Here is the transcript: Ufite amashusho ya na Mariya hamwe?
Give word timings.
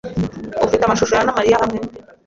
Ufite 0.65 0.83
amashusho 0.85 1.13
ya 1.15 1.25
na 1.25 1.35
Mariya 1.37 1.61
hamwe? 1.61 1.79